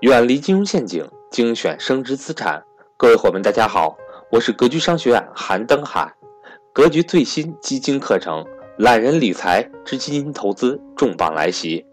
[0.00, 2.64] 远离金融陷阱，精选升值资产。
[2.96, 3.98] 各位伙伴，大家好，
[4.32, 6.10] 我是格局商学院韩登海。
[6.72, 8.42] 格局最新基金课程
[8.78, 11.84] 《懒人理财之基金投资》重磅来袭，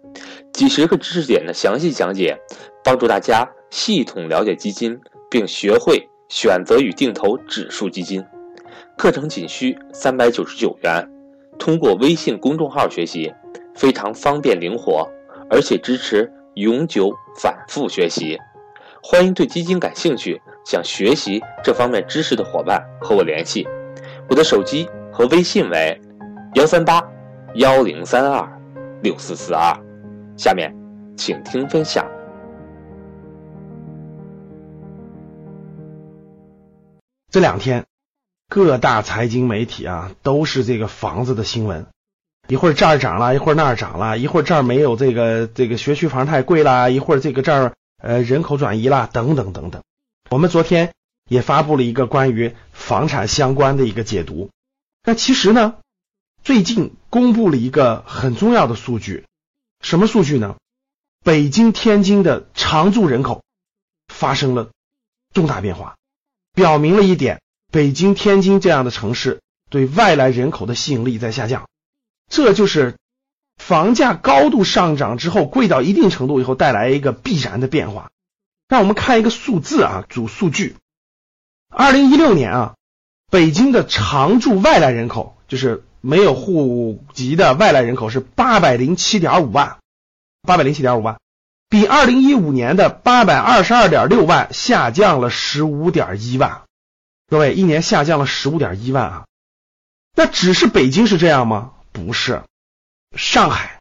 [0.54, 2.40] 几十个知识点的详细讲解，
[2.82, 4.98] 帮助大家系统了解基金，
[5.30, 8.24] 并学会选择与定投指数基金。
[8.98, 11.06] 课程仅需三百九十九元，
[11.60, 13.34] 通过微信公众号学习，
[13.76, 15.06] 非常方便灵活，
[15.50, 16.32] 而且支持。
[16.58, 18.40] 永久反复学习，
[19.04, 23.68] 欢迎对基金感兴趣、想学习这方面知识的伙伴和我联系。
[24.28, 26.02] 我的手机和微信为
[26.56, 27.00] 幺三八
[27.54, 28.60] 幺零三二
[29.04, 29.72] 六四四二。
[30.36, 30.76] 下面
[31.16, 32.04] 请听分享。
[37.30, 37.86] 这两天
[38.50, 41.86] 各大财经媒体啊，都是这个房子的新闻。
[42.48, 49.84] 一会儿这儿涨了，一会儿那儿涨了，一会儿这儿没有这个这个学区房太贵了，一会儿这个这儿呃人口转移了，等等等等。
[50.30, 50.94] 我们昨天
[51.30, 54.50] 也发布了一个关于房产相关的一个解读。
[55.04, 55.76] 那其实呢，
[56.44, 59.26] 最近公布了一个很重要的数据，
[59.82, 60.56] 什么数据呢？
[61.26, 63.44] 北京、天津的常住人口
[64.08, 64.70] 发生了
[65.34, 65.98] 重大变化，
[66.54, 67.42] 表明了一点：
[67.72, 71.68] 北京、天津这样的城市对外来人口的吸引力在下降。
[72.30, 72.96] 这就是
[73.58, 78.10] 房价高度上涨之后，贵到一定程度以后带来一个必然的变化。
[78.68, 80.76] 让我们看一个数字啊，主数据：
[81.70, 82.76] 二零一六年啊，
[83.32, 89.78] 北京的常住外来人口，就是没有户籍的外来人口是八百零七点五万，
[90.42, 91.18] 八百零七点五万，
[91.70, 96.64] 比二零一五年的八百二十二点六万下降了十五点一万。
[97.30, 99.26] 各位，一年下降了十五点一万啊，
[100.14, 101.72] 那只是北京是这样吗？
[101.92, 102.44] 不是，
[103.16, 103.80] 上海，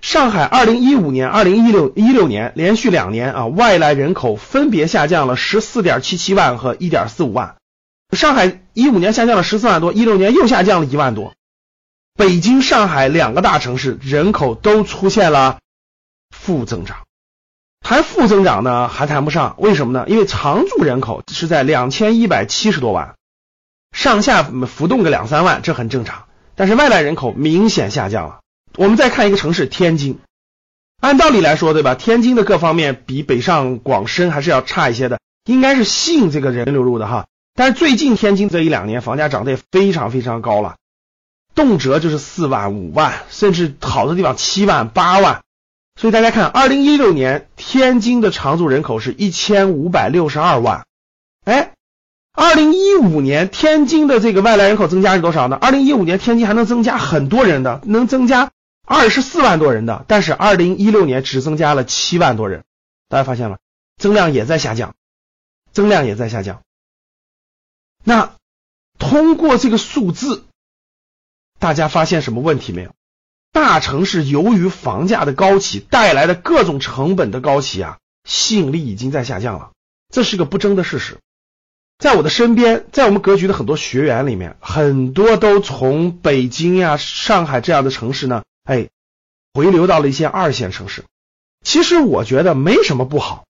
[0.00, 7.56] 上海二零一五年、二零一六一六年连续两年啊，外来人口分别下降了十四点七七万和一点四五万。
[8.12, 11.34] 上海一五年下降了十四万多，一六年又下降了一万多。
[12.14, 15.60] 北京、上海两个大城市人口都出现了
[16.30, 17.06] 负增长，
[17.80, 20.04] 谈负增长呢还谈不上，为什么呢？
[20.08, 23.14] 因为常住人口是在两千一百七十多万，
[23.92, 26.26] 上下浮动个两三万，这很正常。
[26.54, 28.40] 但是外来人口明显下降了。
[28.76, 30.18] 我们再看一个城市天津，
[31.00, 31.94] 按道理来说，对吧？
[31.94, 37.26] 天津的各方面比北上广深还是要差一些的，应该是吸引这个人流入的哈。
[37.54, 40.76] 但是最近天津这一两年房价涨得也非常非常高了，
[41.54, 45.42] 动辄就是四万、五万，甚至好的地方七万、八万。
[46.00, 50.86] 所以大家看，二零一六年天津的常住人口是一千五百六十二万，
[51.44, 51.72] 哎。
[52.34, 55.56] 二零一五年天津的这个外来人口增加是多少呢？
[55.56, 58.50] 二零一五年天津还能增加很多人的，能增加
[58.86, 62.64] 二十四万多人的，但是二零一六年只增加了七万多人，
[63.08, 63.58] 大家发现了，
[63.98, 64.94] 增量也在下降，
[65.72, 66.62] 增量也在下降。
[68.02, 68.34] 那
[68.98, 70.44] 通过这个数字，
[71.58, 72.94] 大家发现什么问题没有？
[73.52, 79.72] 大城市由于房价的高企带来的各种成本的高企啊，吸引力已经在下降了，
[80.08, 81.18] 这是个不争的事实。
[82.02, 88.88] 在我的身边，在我们格局的很多学员里面，很多都从北京呀、上海这样的城市呢，哎，
[89.54, 91.04] 回流到了一些二线城市。
[91.64, 93.44] 其实我觉得没什么不好。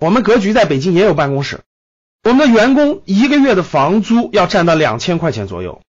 [0.00, 1.60] 我们格局在北京也有办公室，
[2.24, 5.82] 我们的员工一个月的房租要占到两千块钱左右。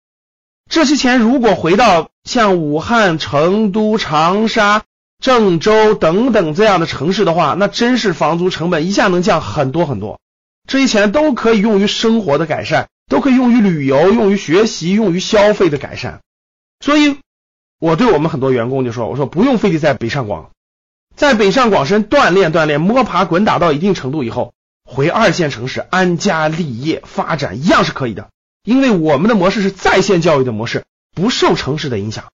[0.67, 4.81] 这些钱如果回到像武汉、成都、长沙、
[5.23, 10.19] 郑州等等这样的城市的话，那真是房租成本一下能降很多很多。
[10.69, 16.21] 这些钱都可以用于生活的改善，都可以用于旅游、用于学习、用于消费的改善。
[16.79, 17.17] 所以，
[17.79, 20.51] 我对我们很多员工就说：“我说不用非得在北上广，
[21.15, 24.53] 在北上广深锻炼锻炼、摸爬滚打到一定程度以后，
[24.85, 28.29] 回二线城市安家立业发展一样是可以的。
[28.63, 32.25] 因为我们的模式是在线教育的模式，不受城市的影响。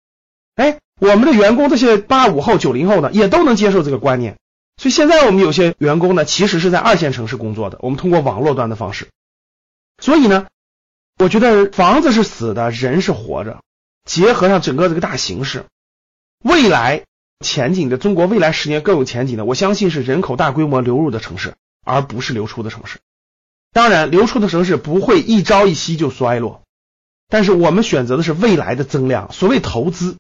[0.56, 4.36] 哎，我们的员工这些八五后、九零后呢，也都能接受这个观念。”
[4.78, 7.78] 所以现在我们有些员工呢，其实是在二线城市工作的。
[7.82, 9.08] 我们通过网络端的方式，
[10.02, 10.48] 所以呢，
[11.18, 13.62] 我觉得房子是死的，人是活着。
[14.04, 15.66] 结合上整个这个大形势，
[16.44, 17.06] 未来
[17.40, 23.00] 前景的中国未来十年更有前景的，我相信是人口大规模流入的城市，而不是流出的城市。
[23.72, 26.64] 当然，流出的城市不会一朝一夕就衰落，
[27.30, 29.32] 但是我们选择的是未来的增量。
[29.32, 30.18] 所谓投资，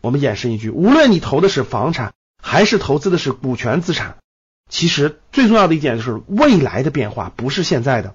[0.00, 2.14] 我们衍生一句：无论你投的是房产。
[2.50, 4.16] 还是投资的是股权资产，
[4.70, 8.14] 其实最重要的一点就是未来的变化不是现在的。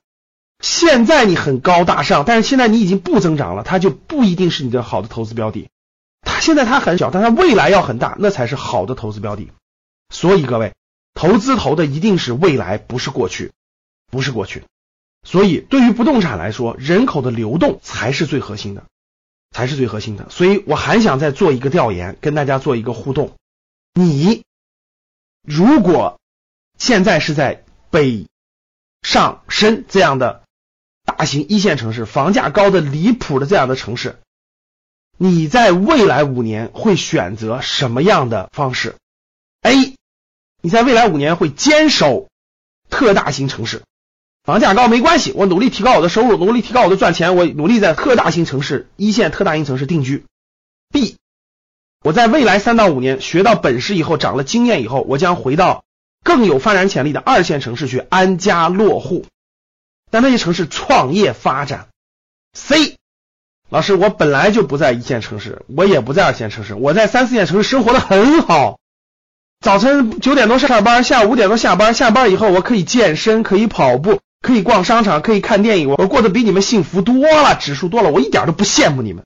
[0.60, 5.70] 现在你很高大上，但是现在你已经不增长了，它就不一定是你的好的投资标的。
[6.24, 9.52] 它现在它很小，但它未来要很大，那才是好的投资标的。
[10.10, 10.74] 所以各位，
[11.14, 13.52] 投资投的一定是未来，不是过去，
[14.10, 14.64] 不是过去。
[15.22, 18.86] 所以，对于不动产来说，人口的流动才是最核心的，
[19.52, 20.28] 才是最核心的。
[20.32, 23.34] 所以我还想再做一个调研，跟大家做一个互动。
[23.94, 24.44] 你
[25.42, 26.20] 如果
[26.78, 28.28] 现在是在北
[29.02, 30.44] 上深这样的
[31.04, 34.20] 大型一线城市，房价高的离谱的这样的城市，
[35.18, 38.96] 你在未来五年会选择什么样的方式
[39.62, 39.96] ？A，
[40.62, 42.30] 你在未来五年会坚守
[42.90, 43.84] 特大型城市。
[44.44, 50.26] 房价高没关系，我努力提高我的收入，努力提高我的赚钱，我努力在特大型城市、一线特大型城市定居。
[50.90, 51.16] B，
[52.04, 55.86] 我在未来三到五年学到本事以后，长了经验以后，我将回到
[56.24, 59.26] 更有发展潜力的二线城市去安家落户，
[60.12, 61.88] 在那些城市创业发展。
[62.54, 62.98] C，
[63.70, 68.80] 老师，我本来就不在一线城市，我也不在二线城市，我在三四线城市生活的很好。
[69.62, 74.20] 早晨九点多上班，下午五点多下班，下班以后我可以健身，可以跑步。
[74.42, 79.24] 可以逛商场，可以看电影，我过得比你们幸福多了，指数多了，我一点都不羡慕你们。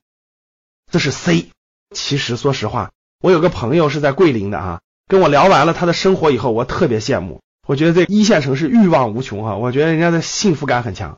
[0.92, 1.48] 这是 C。
[1.96, 2.92] 其实说实话，
[3.22, 7.42] 我有个朋友是在桂林的啊，跟我聊完了他的生活以后，我特别羡慕。
[7.66, 11.18] 我觉得这一线城市欲望无穷啊，我觉得人家的幸福感很强。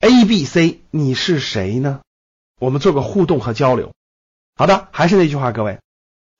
[0.00, 2.00] A、B、C，你是谁呢？
[2.60, 3.92] 我们做个互动和交流。
[4.56, 5.78] 好的，还是那句话，各位，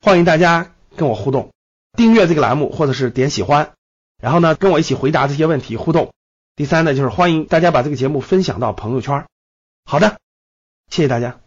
[0.00, 1.52] 欢迎大家跟我互动，
[1.96, 3.72] 订阅这个栏目或者是点喜欢，
[4.20, 6.12] 然后呢，跟我一起回答这些问题互动。
[6.56, 9.26] 第三呢，就是欢迎大家把这个节目分享到朋友圈。
[9.84, 10.18] 好的，
[10.90, 11.43] 谢谢大家。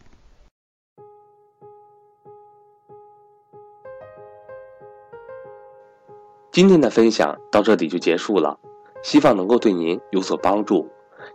[6.57, 8.57] 今天的分享到这里就结束了，
[9.04, 10.89] 希望能够对您有所帮助。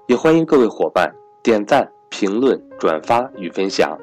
[0.08, 1.14] 也欢迎各位伙伴
[1.44, 3.96] 点赞、评论、转发与分享。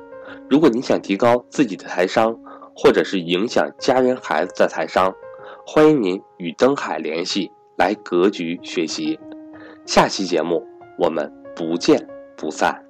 [0.50, 2.34] 如果您想提高自己的财商，
[2.74, 5.14] 或者是影响家人孩子的财商，
[5.68, 9.20] 欢迎您与登海联系，来格局学习。
[9.86, 10.66] 下期节目，
[10.98, 12.08] 我们不见
[12.38, 12.89] 不散。